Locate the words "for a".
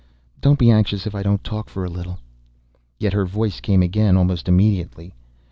1.69-1.87